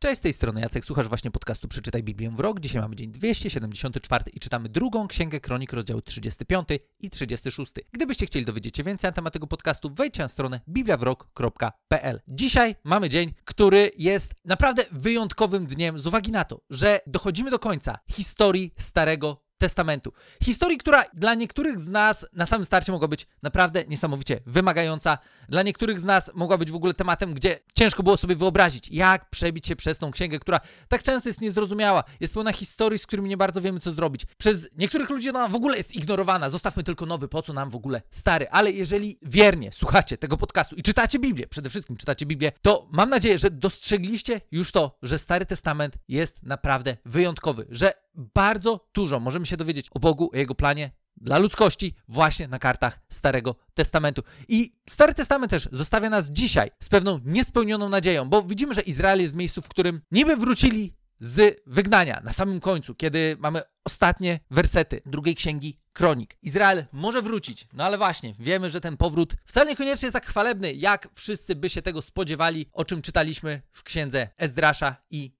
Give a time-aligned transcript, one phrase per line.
[0.00, 2.60] Cześć, z tej strony Jacek, słuchasz właśnie podcastu Przeczytaj Biblię w rok.
[2.60, 6.68] Dzisiaj mamy dzień 274 i czytamy drugą Księgę Kronik, rozdział 35
[7.00, 7.72] i 36.
[7.92, 12.20] Gdybyście chcieli dowiedzieć się więcej na temat tego podcastu, wejdźcie na stronę bibliawrok.pl.
[12.28, 17.58] Dzisiaj mamy dzień, który jest naprawdę wyjątkowym dniem z uwagi na to, że dochodzimy do
[17.58, 20.12] końca historii Starego Testamentu.
[20.42, 25.18] Historii, która dla niektórych z nas na samym starcie mogła być naprawdę niesamowicie wymagająca.
[25.48, 29.30] Dla niektórych z nas mogła być w ogóle tematem, gdzie ciężko było sobie wyobrazić, jak
[29.30, 33.28] przebić się przez tą księgę, która tak często jest niezrozumiała, jest pełna historii, z którymi
[33.28, 34.26] nie bardzo wiemy, co zrobić.
[34.38, 36.50] Przez niektórych ludzi ona w ogóle jest ignorowana.
[36.50, 38.48] Zostawmy tylko nowy, po co nam w ogóle stary.
[38.50, 43.10] Ale jeżeli wiernie słuchacie tego podcastu i czytacie Biblię, przede wszystkim czytacie Biblię, to mam
[43.10, 49.46] nadzieję, że dostrzegliście już to, że Stary Testament jest naprawdę wyjątkowy, że bardzo dużo możemy
[49.46, 54.22] się dowiedzieć o Bogu, o Jego planie dla ludzkości właśnie na kartach Starego Testamentu.
[54.48, 59.20] I Stary Testament też zostawia nas dzisiaj z pewną niespełnioną nadzieją, bo widzimy, że Izrael
[59.20, 64.40] jest w miejscu, w którym niby wrócili z wygnania na samym końcu, kiedy mamy ostatnie
[64.50, 66.36] wersety drugiej księgi Kronik.
[66.42, 70.72] Izrael może wrócić, no ale właśnie, wiemy, że ten powrót wcale niekoniecznie jest tak chwalebny,
[70.72, 75.37] jak wszyscy by się tego spodziewali, o czym czytaliśmy w księdze Ezdrasza i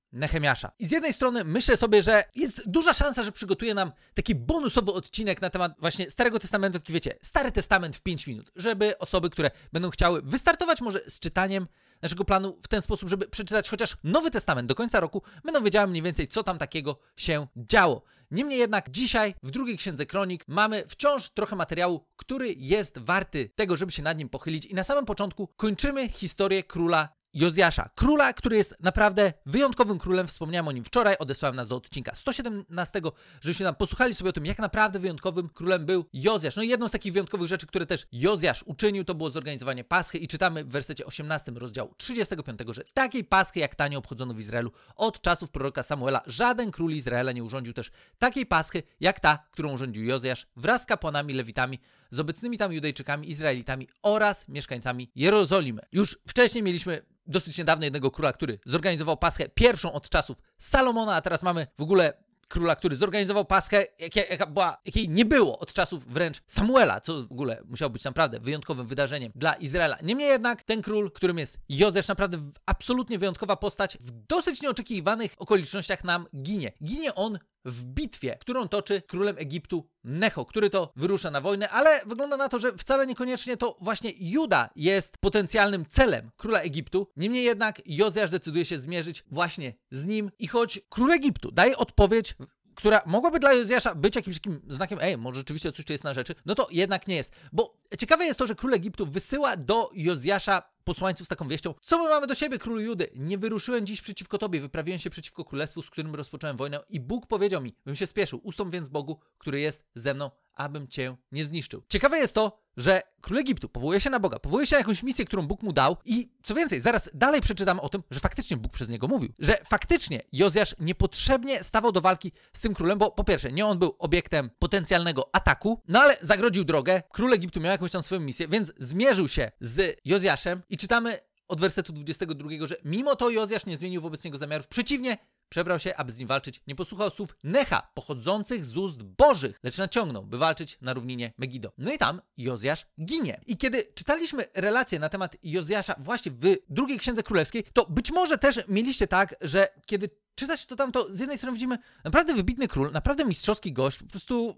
[0.78, 4.92] I z jednej strony myślę sobie, że jest duża szansa, że przygotuje nam taki bonusowy
[4.92, 9.30] odcinek na temat właśnie Starego Testamentu, taki wiecie, Stary Testament w 5 minut, żeby osoby,
[9.30, 11.66] które będą chciały wystartować może z czytaniem
[12.02, 15.86] naszego planu w ten sposób, żeby przeczytać chociaż Nowy Testament do końca roku, będą wiedziały
[15.86, 18.02] mniej więcej, co tam takiego się działo.
[18.30, 23.76] Niemniej jednak dzisiaj w drugiej księdze kronik mamy wciąż trochę materiału, który jest warty tego,
[23.76, 24.66] żeby się nad nim pochylić.
[24.66, 30.26] I na samym początku kończymy historię króla Jozjasza, króla, który jest naprawdę wyjątkowym królem.
[30.26, 33.00] Wspomniałem o nim wczoraj, odesłałem nas do odcinka 117,
[33.40, 36.56] żebyśmy tam posłuchali sobie o tym, jak naprawdę wyjątkowym królem był Jozjasz.
[36.56, 40.18] No i jedną z takich wyjątkowych rzeczy, które też Jozjasz uczynił, to było zorganizowanie Paschy
[40.18, 44.38] i czytamy w wersecie 18 rozdziału 35, że takiej Paschy jak ta nie obchodzono w
[44.38, 46.22] Izraelu od czasów proroka Samuela.
[46.26, 50.86] Żaden król Izraela nie urządził też takiej Paschy jak ta, którą urządził Jozjasz wraz z
[50.86, 51.78] kapłanami, lewitami,
[52.10, 55.82] z obecnymi tam Judejczykami, Izraelitami oraz mieszkańcami Jerozolimy.
[55.92, 61.20] Już wcześniej mieliśmy dosyć niedawno jednego króla, który zorganizował Paschę pierwszą od czasów Salomona, a
[61.20, 62.12] teraz mamy w ogóle
[62.48, 63.86] króla, który zorganizował Paschę,
[64.30, 68.40] jaka była, jakiej nie było od czasów wręcz Samuela, co w ogóle musiało być naprawdę
[68.40, 69.98] wyjątkowym wydarzeniem dla Izraela.
[70.02, 76.04] Niemniej jednak ten król, którym jest Jozesz, naprawdę absolutnie wyjątkowa postać, w dosyć nieoczekiwanych okolicznościach
[76.04, 76.72] nam ginie.
[76.84, 82.00] Ginie on w bitwie, którą toczy królem Egiptu Necho, który to wyrusza na wojnę, ale
[82.06, 87.06] wygląda na to, że wcale niekoniecznie to właśnie Juda jest potencjalnym celem króla Egiptu.
[87.16, 92.34] Niemniej jednak Jozjasz decyduje się zmierzyć właśnie z nim i choć król Egiptu daje odpowiedź
[92.78, 96.14] która mogłaby dla Jozjasza być jakimś takim znakiem, ej, może rzeczywiście coś tu jest na
[96.14, 97.32] rzeczy, no to jednak nie jest.
[97.52, 101.98] Bo ciekawe jest to, że król Egiptu wysyła do Jozjasza posłańców z taką wieścią: Co
[101.98, 103.10] my mamy do siebie, królu Judy?
[103.14, 107.26] Nie wyruszyłem dziś przeciwko tobie, wyprawiłem się przeciwko królestwu, z którym rozpocząłem wojnę, i Bóg
[107.26, 108.40] powiedział mi, bym się spieszył.
[108.42, 111.82] Ustąp więc Bogu, który jest ze mną, abym cię nie zniszczył.
[111.88, 115.24] Ciekawe jest to, że król Egiptu powołuje się na Boga, powołuje się na jakąś misję,
[115.24, 118.72] którą Bóg mu dał i co więcej, zaraz dalej przeczytamy o tym, że faktycznie Bóg
[118.72, 123.24] przez niego mówił, że faktycznie Jozjasz niepotrzebnie stawał do walki z tym królem, bo po
[123.24, 127.90] pierwsze, nie on był obiektem potencjalnego ataku, no ale zagrodził drogę, król Egiptu miał jakąś
[127.90, 131.18] tam swoją misję, więc zmierzył się z Jozjaszem i czytamy
[131.48, 135.18] od wersetu 22, że mimo to Jozjasz nie zmienił wobec niego zamiarów, przeciwnie,
[135.48, 136.62] Przebrał się, aby z nim walczyć.
[136.66, 141.72] Nie posłuchał słów Necha, pochodzących z ust bożych, lecz naciągnął, by walczyć na równinie Megido.
[141.78, 143.40] No i tam Jozjasz ginie.
[143.46, 148.38] I kiedy czytaliśmy relacje na temat Jozjasza właśnie w drugiej księdze królewskiej, to być może
[148.38, 152.68] też mieliście tak, że kiedy czytać to tam, to z jednej strony widzimy naprawdę wybitny
[152.68, 154.56] król, naprawdę mistrzowski gość, po prostu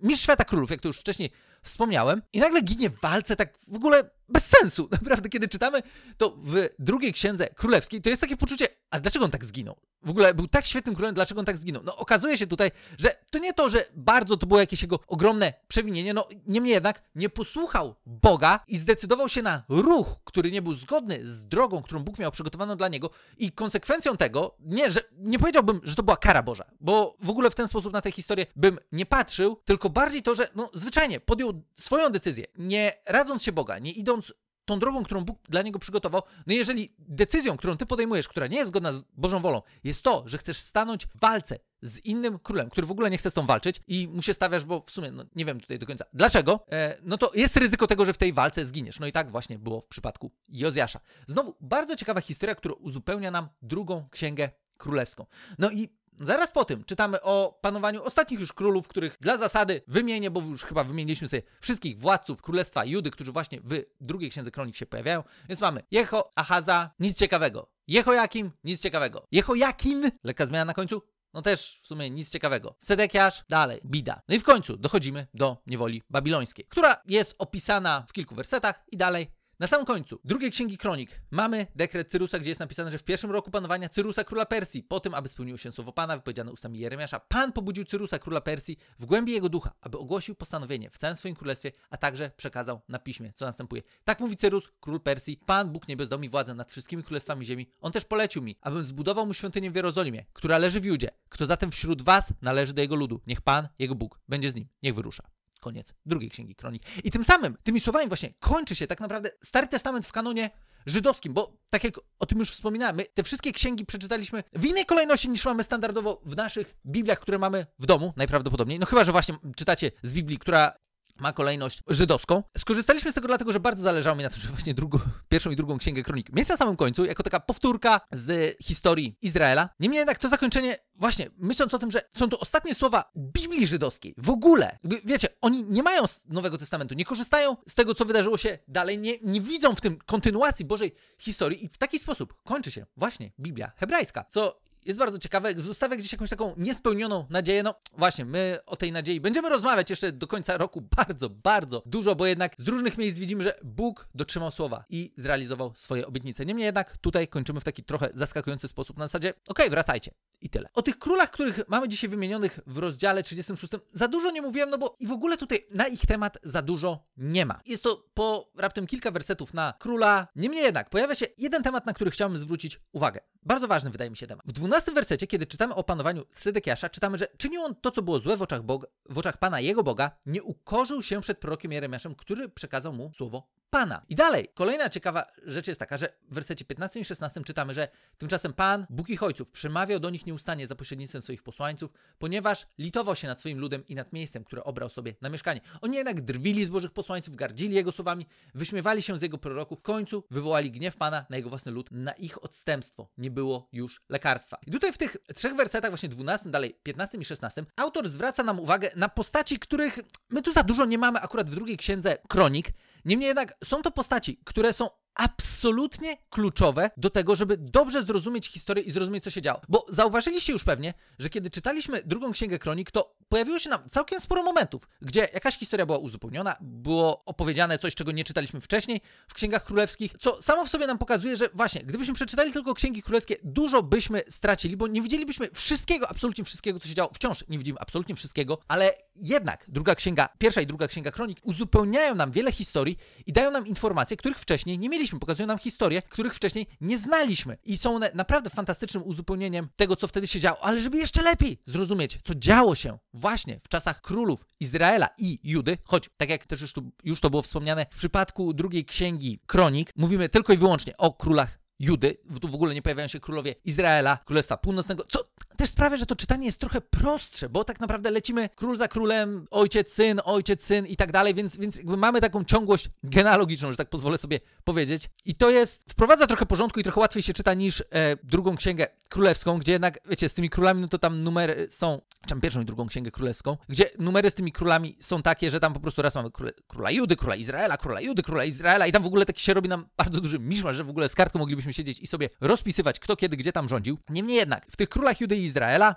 [0.00, 1.30] mistrz świata królów, jak to już wcześniej
[1.62, 4.88] wspomniałem, i nagle ginie w walce tak w ogóle bez sensu.
[4.92, 5.82] Naprawdę, kiedy czytamy
[6.16, 9.76] to w drugiej księdze królewskiej, to jest takie poczucie, a dlaczego on tak zginął?
[10.04, 11.82] W ogóle był tak świetnym królem, dlaczego on tak zginął?
[11.84, 15.52] No okazuje się tutaj, że to nie to, że bardzo to było jakieś jego ogromne
[15.68, 20.74] przewinienie, no niemniej jednak nie posłuchał Boga i zdecydował się na ruch, który nie był
[20.74, 25.38] zgodny z drogą, którą Bóg miał przygotowaną dla niego i konsekwencją tego, nie, że nie
[25.38, 28.46] powiedziałbym, że to była kara Boża, bo w ogóle w ten sposób na tę historię
[28.56, 33.52] bym nie patrzył, tylko bardziej to, że no zwyczajnie podjął swoją decyzję, nie radząc się
[33.52, 34.32] Boga, nie idąc
[34.64, 38.56] tą drogą, którą Bóg dla niego przygotował, no jeżeli decyzją, którą ty podejmujesz, która nie
[38.56, 42.70] jest zgodna z Bożą wolą, jest to, że chcesz stanąć w walce z innym królem,
[42.70, 45.10] który w ogóle nie chce z tą walczyć i mu się stawiasz, bo w sumie
[45.10, 48.18] no, nie wiem tutaj do końca dlaczego, e, no to jest ryzyko tego, że w
[48.18, 49.00] tej walce zginiesz.
[49.00, 51.00] No i tak właśnie było w przypadku Jozjasza.
[51.26, 55.26] Znowu bardzo ciekawa historia, która uzupełnia nam drugą księgę królewską.
[55.58, 55.88] No i
[56.22, 60.64] Zaraz po tym czytamy o panowaniu ostatnich już królów, których dla zasady wymienię, bo już
[60.64, 65.22] chyba wymieniliśmy sobie wszystkich władców królestwa Judy, którzy właśnie w drugiej księdze kronik się pojawiają.
[65.48, 67.70] Więc mamy Jeho, Ahaza, nic ciekawego.
[67.86, 69.26] Jehojakim, nic ciekawego.
[69.32, 71.02] Jehojakin, lekka zmiana na końcu,
[71.34, 72.76] no też w sumie nic ciekawego.
[72.78, 74.22] Sedekiasz, dalej, bida.
[74.28, 78.96] No i w końcu dochodzimy do niewoli babilońskiej, która jest opisana w kilku wersetach i
[78.96, 79.30] dalej
[79.62, 83.30] na samym końcu drugiej księgi kronik mamy dekret Cyrusa, gdzie jest napisane, że w pierwszym
[83.30, 87.20] roku panowania Cyrusa króla Persji, po tym, aby spełniło się słowo Pana wypowiedziane ustami Jeremiasza,
[87.20, 91.34] Pan pobudził Cyrusa króla Persji w głębi jego ducha, aby ogłosił postanowienie w całym swoim
[91.34, 93.82] królestwie, a także przekazał na piśmie, co następuje.
[94.04, 97.70] Tak mówi Cyrus, król Persji, Pan Bóg niebios dał mi władzę nad wszystkimi królestwami ziemi.
[97.80, 101.10] On też polecił mi, abym zbudował mu świątynię w Jerozolimie, która leży w Judzie.
[101.28, 104.68] Kto zatem wśród was należy do jego ludu, niech Pan, jego Bóg, będzie z nim,
[104.82, 105.41] niech wyrusza.
[105.62, 106.82] Koniec drugiej księgi kronik.
[107.04, 110.50] I tym samym, tymi słowami właśnie kończy się tak naprawdę Stary Testament w kanonie
[110.86, 114.86] żydowskim, bo tak jak o tym już wspominałem, my te wszystkie księgi przeczytaliśmy w innej
[114.86, 118.78] kolejności niż mamy standardowo w naszych Bibliach, które mamy w domu, najprawdopodobniej.
[118.78, 120.72] No chyba, że właśnie czytacie z Biblii, która
[121.20, 122.42] ma kolejność żydowską.
[122.58, 124.98] Skorzystaliśmy z tego dlatego, że bardzo zależało mi na tym, że właśnie drugą,
[125.28, 129.68] pierwszą i drugą księgę kronik mieć na samym końcu, jako taka powtórka z historii Izraela.
[129.80, 134.14] Niemniej jednak to zakończenie, właśnie myśląc o tym, że są to ostatnie słowa Biblii żydowskiej,
[134.18, 138.58] w ogóle, wiecie, oni nie mają Nowego Testamentu, nie korzystają z tego, co wydarzyło się
[138.68, 142.86] dalej, nie, nie widzą w tym kontynuacji Bożej historii i w taki sposób kończy się
[142.96, 147.62] właśnie Biblia hebrajska, co jest bardzo ciekawe, zostawia gdzieś jakąś taką niespełnioną nadzieję.
[147.62, 152.14] No właśnie, my o tej nadziei będziemy rozmawiać jeszcze do końca roku bardzo, bardzo dużo,
[152.14, 156.46] bo jednak z różnych miejsc widzimy, że Bóg dotrzymał słowa i zrealizował swoje obietnice.
[156.46, 160.14] Niemniej jednak tutaj kończymy w taki trochę zaskakujący sposób na zasadzie, okej, okay, wracajcie.
[160.40, 160.68] I tyle.
[160.74, 164.78] O tych królach, których mamy dzisiaj wymienionych w rozdziale 36, za dużo nie mówiłem, no
[164.78, 167.60] bo i w ogóle tutaj na ich temat za dużo nie ma.
[167.66, 170.28] Jest to po raptem kilka wersetów na króla.
[170.36, 173.20] Niemniej jednak pojawia się jeden temat, na który chciałbym zwrócić uwagę.
[173.42, 174.46] Bardzo ważny wydaje mi się temat.
[174.46, 178.20] W 12 wersecie, kiedy czytamy o panowaniu Sedekiasza, czytamy, że czynił on to, co było
[178.20, 182.14] złe w oczach, Boga, w oczach Pana jego Boga, nie ukorzył się przed prorokiem Jeremiaszem,
[182.14, 184.02] który przekazał mu słowo Pana.
[184.08, 187.88] I dalej, kolejna ciekawa rzecz jest taka, że w wersecie 15 i 16 czytamy, że
[188.18, 193.16] tymczasem Pan, Bóg ich ojców, przemawiał do nich nieustannie za pośrednictwem swoich posłańców, ponieważ litował
[193.16, 195.60] się nad swoim ludem i nad miejscem, które obrał sobie na mieszkanie.
[195.80, 199.82] Oni jednak drwili z Bożych posłańców, gardzili jego słowami, wyśmiewali się z jego proroków, w
[199.82, 203.08] końcu wywołali gniew Pana na jego własny lud, na ich odstępstwo.
[203.18, 204.58] Nie było już lekarstwa.
[204.66, 208.60] I tutaj w tych trzech wersetach, właśnie 12, dalej 15 i 16, autor zwraca nam
[208.60, 209.98] uwagę na postaci, których
[210.30, 212.72] my tu za dużo nie mamy akurat w drugiej księdze Kronik,
[213.04, 218.84] Niemniej jednak są to postaci, które są absolutnie kluczowe do tego, żeby dobrze zrozumieć historię
[218.84, 219.60] i zrozumieć, co się działo.
[219.68, 224.20] Bo zauważyliście już pewnie, że kiedy czytaliśmy drugą księgę kronik, to pojawiło się nam całkiem
[224.20, 229.34] sporo momentów, gdzie jakaś historia była uzupełniona, było opowiedziane coś, czego nie czytaliśmy wcześniej w
[229.34, 233.36] księgach królewskich, co samo w sobie nam pokazuje, że właśnie, gdybyśmy przeczytali tylko księgi królewskie,
[233.44, 237.10] dużo byśmy stracili, bo nie widzielibyśmy wszystkiego, absolutnie wszystkiego, co się działo.
[237.14, 242.14] Wciąż nie widzimy absolutnie wszystkiego, ale jednak druga księga, pierwsza i druga księga kronik uzupełniają
[242.14, 242.96] nam wiele historii
[243.26, 247.58] i dają nam informacje, których wcześniej nie mieliśmy pokazują nam historie, których wcześniej nie znaliśmy.
[247.64, 251.58] I są one naprawdę fantastycznym uzupełnieniem tego, co wtedy się działo, ale żeby jeszcze lepiej
[251.66, 256.60] zrozumieć, co działo się właśnie w czasach królów Izraela i Judy, choć tak jak też
[256.60, 260.96] już, tu, już to było wspomniane, w przypadku drugiej księgi Kronik mówimy tylko i wyłącznie
[260.96, 265.20] o królach Judy, tu w ogóle nie pojawiają się królowie Izraela, Królestwa Północnego, co
[265.62, 269.46] też sprawia, że to czytanie jest trochę prostsze, bo tak naprawdę lecimy król za królem,
[269.50, 273.76] ojciec, syn, ojciec, syn i tak dalej, więc, więc jakby mamy taką ciągłość genealogiczną, że
[273.76, 275.10] tak pozwolę sobie powiedzieć.
[275.24, 277.84] I to jest, wprowadza trochę porządku i trochę łatwiej się czyta niż e,
[278.22, 282.40] drugą księgę królewską, gdzie jednak, wiecie, z tymi królami, no to tam numery są, czy
[282.40, 285.80] pierwszą i drugą księgę królewską, gdzie numery z tymi królami są takie, że tam po
[285.80, 289.06] prostu raz mamy króle, króla Judy, króla Izraela, króla Judy, króla Izraela i tam w
[289.06, 292.00] ogóle taki się robi nam bardzo duży miszmasz, że w ogóle z kartką moglibyśmy siedzieć
[292.00, 293.98] i sobie rozpisywać, kto kiedy, gdzie tam rządził.
[294.08, 295.96] Niemniej jednak, w tych królach Judy i Izraela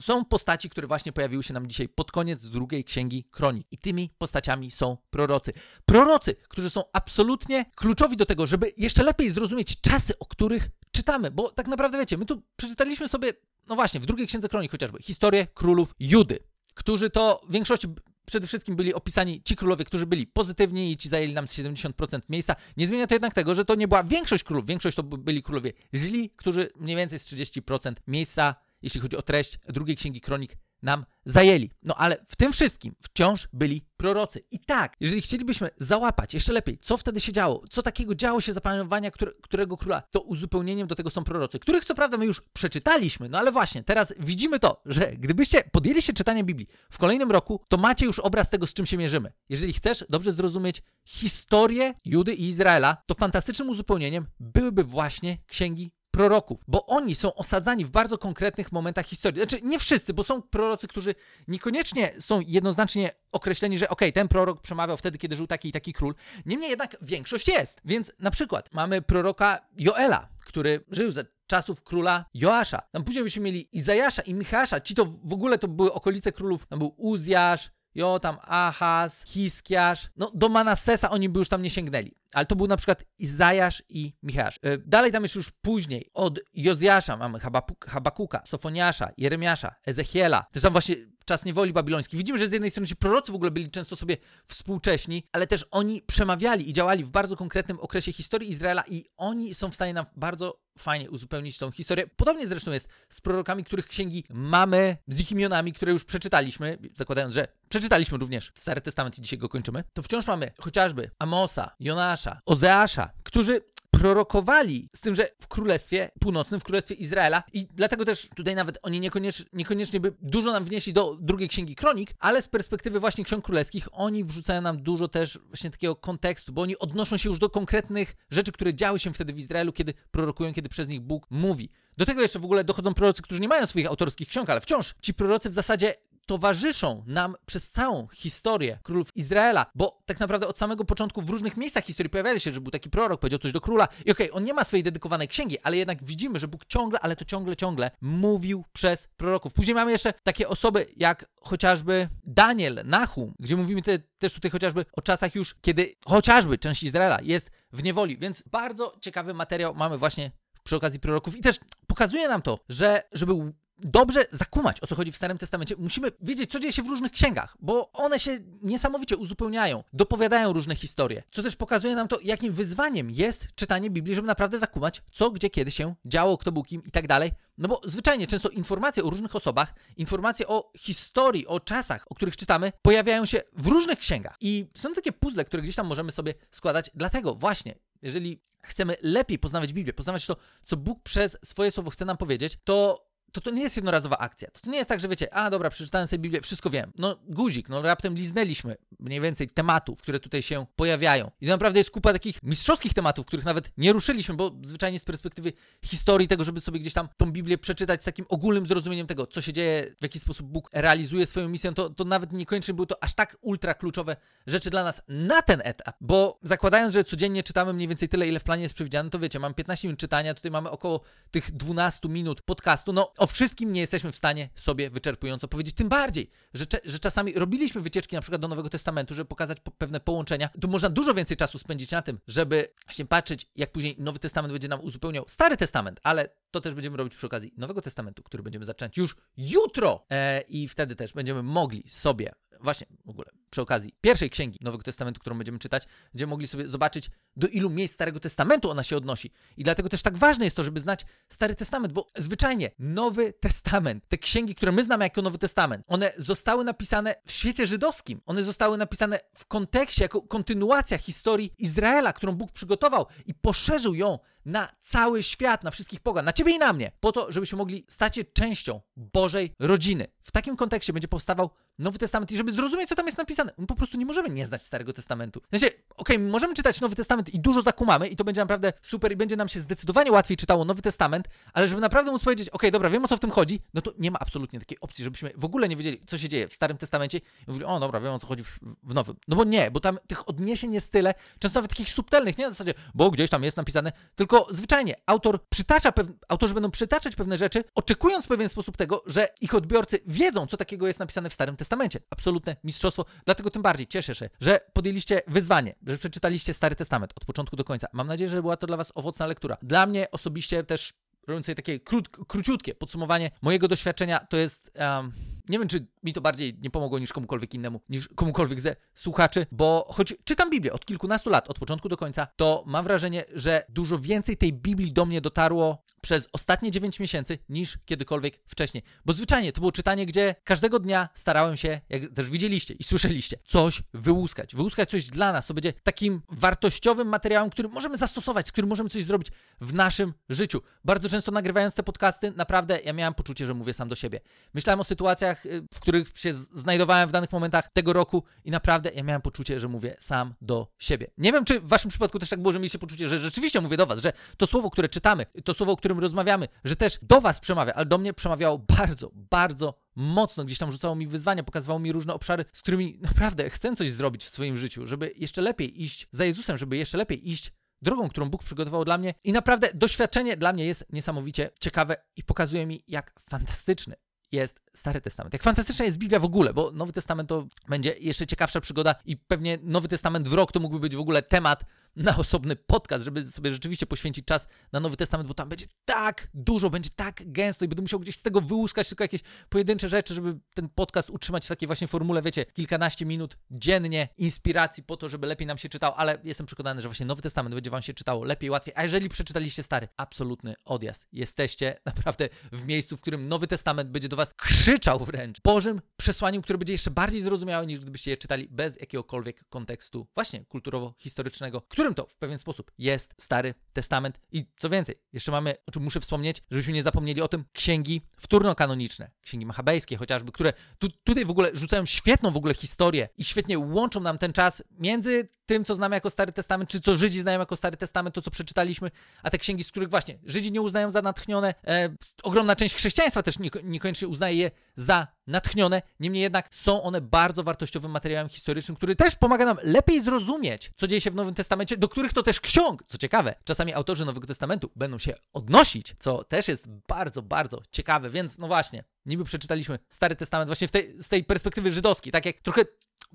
[0.00, 3.66] są postaci, które właśnie pojawiły się nam dzisiaj pod koniec drugiej księgi kronik.
[3.70, 5.52] I tymi postaciami są prorocy.
[5.86, 11.30] Prorocy, którzy są absolutnie kluczowi do tego, żeby jeszcze lepiej zrozumieć czasy, o których czytamy.
[11.30, 13.32] Bo tak naprawdę wiecie, my tu przeczytaliśmy sobie,
[13.66, 16.38] no właśnie, w drugiej księdze kronik chociażby, historię królów Judy,
[16.74, 17.88] którzy to w większości
[18.26, 22.56] przede wszystkim byli opisani ci królowie, którzy byli pozytywni i ci zajęli nam 70% miejsca.
[22.76, 24.66] Nie zmienia to jednak tego, że to nie była większość królów.
[24.66, 29.58] Większość to byli królowie źli, którzy mniej więcej z 30% miejsca, jeśli chodzi o treść
[29.68, 31.70] drugiej księgi kronik, nam zajęli.
[31.82, 34.44] No ale w tym wszystkim wciąż byli prorocy.
[34.50, 38.52] I tak, jeżeli chcielibyśmy załapać jeszcze lepiej, co wtedy się działo, co takiego działo się
[38.52, 42.26] za panowania które, którego króla, to uzupełnieniem do tego są prorocy, których co prawda my
[42.26, 46.98] już przeczytaliśmy, no ale właśnie, teraz widzimy to, że gdybyście podjęli się czytania Biblii w
[46.98, 49.32] kolejnym roku, to macie już obraz tego, z czym się mierzymy.
[49.48, 56.60] Jeżeli chcesz dobrze zrozumieć historię Judy i Izraela, to fantastycznym uzupełnieniem byłyby właśnie księgi proroków,
[56.68, 59.40] bo oni są osadzani w bardzo konkretnych momentach historii.
[59.42, 61.14] Znaczy, nie wszyscy, bo są prorocy, którzy
[61.48, 65.72] niekoniecznie są jednoznacznie określeni, że okej, okay, ten prorok przemawiał wtedy, kiedy żył taki i
[65.72, 66.14] taki król.
[66.46, 67.80] Niemniej jednak większość jest.
[67.84, 72.82] Więc na przykład mamy proroka Joela, który żył za czasów króla Joasza.
[72.92, 74.80] Tam później byśmy mieli Izajasza i Michasza.
[74.80, 76.66] Ci to w ogóle to były okolice królów.
[76.66, 81.70] Tam był Uzjasz, Jo, tam Ahaz, Hiskiasz, no do Manassesa oni by już tam nie
[81.70, 82.14] sięgnęli.
[82.32, 84.58] Ale to był na przykład Izajasz i Michasz.
[84.62, 87.38] E, dalej tam jeszcze już później, od Jozjasza mamy
[87.86, 90.46] Habakuka, Sofoniasza, Jeremiasza, Ezechiela.
[90.52, 92.18] Też tam właśnie czas niewoli babilońskiej.
[92.18, 94.16] Widzimy, że z jednej strony ci prorocy w ogóle byli często sobie
[94.46, 99.54] współcześni, ale też oni przemawiali i działali w bardzo konkretnym okresie historii Izraela i oni
[99.54, 102.06] są w stanie nam bardzo fajnie uzupełnić tą historię.
[102.16, 107.34] Podobnie zresztą jest z prorokami, których księgi mamy, z ich imionami, które już przeczytaliśmy, zakładając,
[107.34, 112.40] że przeczytaliśmy również Stary Testament i dzisiaj go kończymy, to wciąż mamy chociażby Amosa, Jonasza,
[112.46, 113.60] Ozeasza, którzy
[113.98, 118.78] prorokowali z tym, że w Królestwie Północnym, w Królestwie Izraela i dlatego też tutaj nawet
[118.82, 123.24] oni niekoniecznie, niekoniecznie by dużo nam wnieśli do drugiej księgi kronik, ale z perspektywy właśnie
[123.24, 127.38] ksiąg królewskich oni wrzucają nam dużo też właśnie takiego kontekstu, bo oni odnoszą się już
[127.38, 131.26] do konkretnych rzeczy, które działy się wtedy w Izraelu, kiedy prorokują, kiedy przez nich Bóg
[131.30, 131.70] mówi.
[131.96, 134.94] Do tego jeszcze w ogóle dochodzą prorocy, którzy nie mają swoich autorskich ksiąg, ale wciąż
[135.02, 135.94] ci prorocy w zasadzie
[136.26, 141.56] towarzyszą nam przez całą historię królów Izraela, bo tak naprawdę od samego początku w różnych
[141.56, 144.32] miejscach historii pojawiali się, że był taki prorok, powiedział coś do króla i okej, okay,
[144.32, 147.56] on nie ma swojej dedykowanej księgi, ale jednak widzimy, że Bóg ciągle, ale to ciągle,
[147.56, 149.52] ciągle mówił przez proroków.
[149.52, 154.84] Później mamy jeszcze takie osoby jak chociażby Daniel, Nahum, gdzie mówimy te, też tutaj chociażby
[154.92, 159.98] o czasach już, kiedy chociażby część Izraela jest w niewoli, więc bardzo ciekawy materiał mamy
[159.98, 160.30] właśnie
[160.62, 161.56] przy okazji proroków i też
[161.86, 166.50] pokazuje nam to, że żeby dobrze zakumać, o co chodzi w Starym Testamencie, musimy wiedzieć,
[166.50, 171.42] co dzieje się w różnych księgach, bo one się niesamowicie uzupełniają, dopowiadają różne historie, co
[171.42, 175.70] też pokazuje nam to, jakim wyzwaniem jest czytanie Biblii, żeby naprawdę zakumać, co, gdzie, kiedy
[175.70, 177.32] się działo, kto był kim i tak dalej.
[177.58, 182.36] No bo zwyczajnie często informacje o różnych osobach, informacje o historii, o czasach, o których
[182.36, 184.36] czytamy, pojawiają się w różnych księgach.
[184.40, 186.90] I są takie puzzle, które gdzieś tam możemy sobie składać.
[186.94, 192.04] Dlatego właśnie jeżeli chcemy lepiej poznawać Biblię, poznawać to, co Bóg przez swoje słowo chce
[192.04, 193.06] nam powiedzieć, to
[193.36, 194.50] to to nie jest jednorazowa akcja.
[194.50, 196.92] To, to nie jest tak, że wiecie, a dobra, przeczytałem sobie Biblię, wszystko wiem.
[196.98, 201.30] No guzik, no raptem liznęliśmy mniej więcej tematów, które tutaj się pojawiają.
[201.40, 205.52] I naprawdę jest kupa takich mistrzowskich tematów, których nawet nie ruszyliśmy, bo zwyczajnie z perspektywy
[205.84, 209.40] historii tego, żeby sobie gdzieś tam tą Biblię przeczytać z takim ogólnym zrozumieniem tego, co
[209.40, 213.02] się dzieje, w jaki sposób Bóg realizuje swoją misję, to, to nawet niekoniecznie były to
[213.02, 214.16] aż tak ultra kluczowe
[214.46, 218.40] rzeczy dla nas na ten etap, bo zakładając, że codziennie czytamy mniej więcej tyle, ile
[218.40, 221.00] w planie jest przewidziane, to wiecie, mam 15 minut czytania, tutaj mamy około
[221.30, 225.74] tych 12 minut podcastu, no o wszystkim nie jesteśmy w stanie sobie wyczerpująco powiedzieć.
[225.74, 229.70] Tym bardziej, że, że czasami robiliśmy wycieczki na przykład do Nowego Testamentu, żeby pokazać po
[229.70, 230.48] pewne połączenia.
[230.60, 234.52] Tu można dużo więcej czasu spędzić na tym, żeby właśnie patrzeć, jak później Nowy Testament
[234.52, 238.42] będzie nam uzupełniał Stary Testament, ale to też będziemy robić przy okazji Nowego Testamentu, który
[238.42, 240.06] będziemy zacząć już jutro.
[240.10, 243.26] E, I wtedy też będziemy mogli sobie właśnie w ogóle
[243.56, 245.82] przy okazji pierwszej księgi Nowego Testamentu, którą będziemy czytać,
[246.12, 249.32] będziemy mogli sobie zobaczyć, do ilu miejsc Starego Testamentu ona się odnosi.
[249.56, 254.08] I dlatego też tak ważne jest to, żeby znać Stary Testament, bo zwyczajnie Nowy Testament,
[254.08, 258.20] te księgi, które my znamy jako Nowy Testament, one zostały napisane w świecie żydowskim.
[258.26, 264.18] One zostały napisane w kontekście, jako kontynuacja historii Izraela, którą Bóg przygotował i poszerzył ją
[264.44, 267.84] na cały świat, na wszystkich pogan, na ciebie i na mnie, po to, żebyśmy mogli
[267.88, 270.06] stać się częścią Bożej rodziny.
[270.22, 273.66] W takim kontekście będzie powstawał Nowy Testament i żeby zrozumieć, co tam jest napisane, my
[273.66, 275.40] po prostu nie możemy nie znać Starego Testamentu.
[275.40, 278.72] W sensie, okej, okay, możemy czytać Nowy Testament i dużo zakumamy i to będzie naprawdę
[278.82, 282.48] super i będzie nam się zdecydowanie łatwiej czytało Nowy Testament, ale żeby naprawdę móc powiedzieć,
[282.48, 284.80] okej, okay, dobra, wiem o co w tym chodzi, no to nie ma absolutnie takiej
[284.80, 287.80] opcji, żebyśmy w ogóle nie wiedzieli, co się dzieje w Starym Testamencie i mówili, o
[287.80, 289.16] dobra, wiem o co chodzi w, w Nowym.
[289.28, 292.50] No bo nie, bo tam tych odniesień jest tyle, często nawet takich subtelnych, nie na
[292.50, 296.06] zasadzie, bo gdzieś tam jest napisane, tylko zwyczajnie autor przytacza, pew...
[296.28, 300.56] autorzy będą przytaczać pewne rzeczy, oczekując w pewien sposób tego, że ich odbiorcy wiedzą, co
[300.56, 302.00] takiego jest napisane w Starym Testamencie.
[302.10, 307.24] Absolutne mistrzostwo, dlatego tym bardziej cieszę się, że podjęliście wyzwanie, że przeczytaliście Stary Testament od
[307.24, 307.86] początku do końca.
[307.92, 309.56] Mam nadzieję, że była to dla Was owocna lektura.
[309.62, 310.92] Dla mnie osobiście też
[311.26, 314.72] robiąc sobie takie krót, króciutkie podsumowanie mojego doświadczenia, to jest.
[314.74, 315.12] Um,
[315.48, 319.46] nie wiem, czy mi to bardziej nie pomogło niż komukolwiek innemu, niż komukolwiek ze słuchaczy,
[319.52, 323.64] bo choć czytam Biblię od kilkunastu lat, od początku do końca, to mam wrażenie, że
[323.68, 328.82] dużo więcej tej Biblii do mnie dotarło przez ostatnie 9 miesięcy niż kiedykolwiek wcześniej.
[329.04, 333.38] Bo zwyczajnie to było czytanie, gdzie każdego dnia starałem się, jak też widzieliście i słyszeliście,
[333.44, 334.54] coś wyłuskać.
[334.54, 338.90] Wyłuskać coś dla nas, co będzie takim wartościowym materiałem, który możemy zastosować, z którym możemy
[338.90, 339.28] coś zrobić
[339.60, 340.62] w naszym życiu.
[340.84, 344.20] Bardzo często nagrywając te podcasty, naprawdę ja miałem poczucie, że mówię sam do siebie.
[344.54, 348.50] Myślałem o sytuacjach, y, w których których się znajdowałem w danych momentach tego roku i
[348.50, 351.10] naprawdę ja miałem poczucie, że mówię sam do siebie.
[351.18, 353.76] Nie wiem, czy w waszym przypadku też tak było, że mieliście poczucie, że rzeczywiście mówię
[353.76, 357.20] do was, że to słowo, które czytamy, to słowo, o którym rozmawiamy, że też do
[357.20, 361.80] was przemawia, ale do mnie przemawiało bardzo, bardzo mocno, gdzieś tam rzucało mi wyzwania, pokazywało
[361.80, 365.82] mi różne obszary, z którymi naprawdę chcę coś zrobić w swoim życiu, żeby jeszcze lepiej
[365.82, 369.14] iść za Jezusem, żeby jeszcze lepiej iść drogą, którą Bóg przygotował dla mnie.
[369.24, 373.96] I naprawdę doświadczenie dla mnie jest niesamowicie ciekawe i pokazuje mi, jak fantastyczny
[374.32, 375.32] jest Stary Testament.
[375.32, 379.16] Jak fantastyczna jest Biblia w ogóle, bo Nowy Testament to będzie jeszcze ciekawsza przygoda i
[379.16, 381.64] pewnie Nowy Testament w rok to mógłby być w ogóle temat
[381.96, 386.28] na osobny podcast, żeby sobie rzeczywiście poświęcić czas na Nowy Testament, bo tam będzie tak
[386.34, 390.14] dużo, będzie tak gęsto i będę musiał gdzieś z tego wyłuskać tylko jakieś pojedyncze rzeczy,
[390.14, 395.08] żeby ten podcast utrzymać w takiej właśnie formule, wiecie, kilkanaście minut dziennie inspiracji po to,
[395.08, 397.94] żeby lepiej nam się czytało, ale jestem przekonany, że właśnie Nowy Testament będzie wam się
[397.94, 401.06] czytało lepiej, łatwiej, a jeżeli przeczytaliście Stary, absolutny odjazd.
[401.12, 406.42] Jesteście naprawdę w miejscu, w którym Nowy Testament będzie do was krzyczał wręcz Bożym przesłaniem,
[406.42, 411.94] które będzie jeszcze bardziej zrozumiałe niż gdybyście je czytali bez jakiegokolwiek kontekstu właśnie kulturowo-historycznego, którym
[411.94, 414.20] to w pewien sposób jest Stary Testament.
[414.32, 418.02] I co więcej, jeszcze mamy, o czym muszę wspomnieć, żebyśmy nie zapomnieli o tym, księgi
[418.20, 423.24] wtórno-kanoniczne, księgi machabejskie chociażby, które tu, tutaj w ogóle rzucają świetną w ogóle historię i
[423.24, 427.20] świetnie łączą nam ten czas między tym, co znamy jako Stary Testament, czy co Żydzi
[427.20, 428.90] znają jako Stary Testament, to co przeczytaliśmy,
[429.22, 431.88] a te księgi, z których właśnie Żydzi nie uznają za natchnione, e,
[432.22, 433.34] ogromna część chrześcijaństwa też
[433.64, 439.16] niekoniecznie uznaje je za natchnione, niemniej jednak są one bardzo wartościowym materiałem historycznym, który też
[439.16, 442.82] pomaga nam lepiej zrozumieć, co dzieje się w Nowym Testamencie, do których to też ksiąg,
[442.86, 448.10] co ciekawe, czasami autorzy Nowego Testamentu będą się odnosić, co też jest bardzo, bardzo ciekawe,
[448.10, 452.40] więc no właśnie, niby przeczytaliśmy Stary Testament właśnie tej, z tej perspektywy żydowskiej, tak jak
[452.40, 452.64] trochę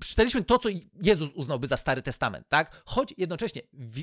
[0.02, 0.68] przeczytaliśmy to, co
[1.02, 2.82] Jezus uznałby za Stary Testament, tak?
[2.84, 3.62] Choć jednocześnie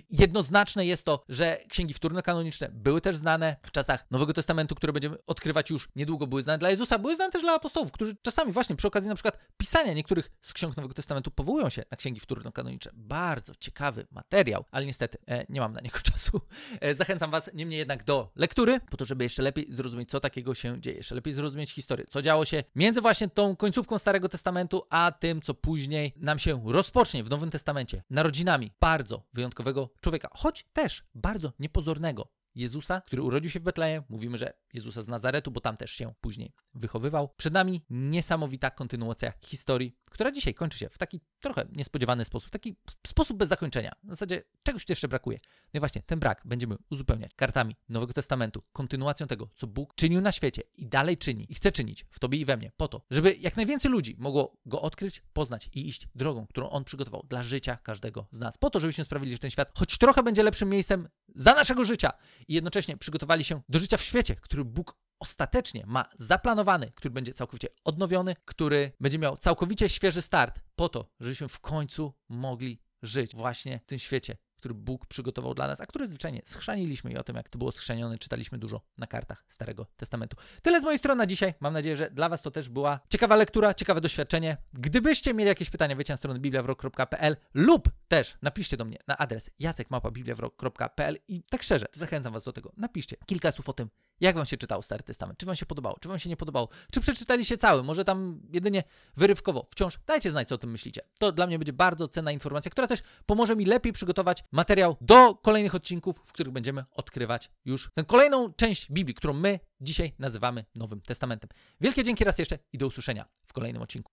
[0.09, 5.17] jednoznaczne jest to, że księgi wtórno-kanoniczne były też znane w czasach Nowego Testamentu, które będziemy
[5.25, 8.75] odkrywać już niedługo, były znane dla Jezusa, były znane też dla apostołów, którzy czasami właśnie
[8.75, 12.91] przy okazji na przykład pisania niektórych z ksiąg Nowego Testamentu powołują się na księgi wtórno-kanoniczne.
[12.93, 16.41] Bardzo ciekawy materiał, ale niestety e, nie mam na niego czasu.
[16.81, 20.53] E, zachęcam Was niemniej jednak do lektury, po to, żeby jeszcze lepiej zrozumieć, co takiego
[20.55, 24.83] się dzieje, jeszcze lepiej zrozumieć historię, co działo się między właśnie tą końcówką Starego Testamentu,
[24.89, 25.53] a tym, co
[25.89, 32.31] później nam się rozpocznie w Nowym Testamencie, narodzinami bardzo wyjątkowego człowieka, choć też bardzo niepozornego.
[32.55, 34.03] Jezusa, który urodził się w Betlejem.
[34.09, 37.29] Mówimy, że Jezusa z Nazaretu, bo tam też się później wychowywał.
[37.37, 42.75] Przed nami niesamowita kontynuacja historii, która dzisiaj kończy się w taki trochę niespodziewany sposób, taki
[43.07, 43.91] sposób bez zakończenia.
[44.03, 45.39] W zasadzie czegoś tu jeszcze brakuje.
[45.73, 50.21] No i właśnie ten brak będziemy uzupełniać kartami Nowego Testamentu, kontynuacją tego, co Bóg czynił
[50.21, 53.01] na świecie i dalej czyni i chce czynić w Tobie i we mnie, po to,
[53.11, 57.43] żeby jak najwięcej ludzi mogło go odkryć, poznać i iść drogą, którą On przygotował dla
[57.43, 58.57] życia każdego z nas.
[58.57, 62.11] Po to, żebyśmy sprawili, że ten świat choć trochę będzie lepszym miejscem za naszego życia
[62.47, 67.33] i jednocześnie przygotowali się do życia w świecie, który Bóg ostatecznie ma zaplanowany, który będzie
[67.33, 73.35] całkowicie odnowiony, który będzie miał całkowicie świeży start po to, żebyśmy w końcu mogli żyć
[73.35, 77.23] właśnie w tym świecie, który Bóg przygotował dla nas, a który zwyczajnie schrzaniliśmy i o
[77.23, 80.37] tym, jak to było schrzanione, czytaliśmy dużo na kartach Starego Testamentu.
[80.61, 81.53] Tyle z mojej strony na dzisiaj.
[81.59, 84.57] Mam nadzieję, że dla Was to też była ciekawa lektura, ciekawe doświadczenie.
[84.73, 89.49] Gdybyście mieli jakieś pytania, wiecie na stronę bibliawrok.pl lub też napiszcie do mnie na adres
[89.59, 92.71] jacekmapa.bibliawrok.pl i tak szczerze, zachęcam Was do tego.
[92.77, 93.89] Napiszcie kilka słów o tym,
[94.21, 96.69] jak Wam się czytał Stary Testament, czy Wam się podobało, czy Wam się nie podobało,
[96.91, 98.83] czy przeczytaliście cały, może tam jedynie
[99.17, 99.67] wyrywkowo.
[99.71, 101.01] Wciąż dajcie znać, co o tym myślicie.
[101.19, 105.35] To dla mnie będzie bardzo cenna informacja, która też pomoże mi lepiej przygotować materiał do
[105.35, 110.65] kolejnych odcinków, w których będziemy odkrywać już tę kolejną część Biblii, którą my dzisiaj nazywamy
[110.75, 111.49] Nowym Testamentem.
[111.81, 113.99] Wielkie dzięki raz jeszcze i do usłyszenia w kolejnym odcinku.